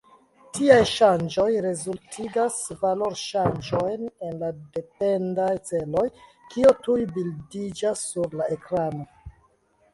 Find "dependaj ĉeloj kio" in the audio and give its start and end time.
4.79-6.75